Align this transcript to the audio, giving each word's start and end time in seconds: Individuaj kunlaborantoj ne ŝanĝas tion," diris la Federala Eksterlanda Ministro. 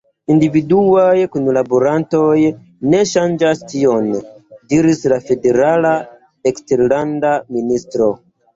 Individuaj 0.35 1.17
kunlaborantoj 1.35 2.31
ne 2.95 3.03
ŝanĝas 3.11 3.61
tion," 3.75 4.09
diris 4.73 5.05
la 5.15 5.23
Federala 5.29 5.95
Eksterlanda 6.55 7.39
Ministro. 7.55 8.13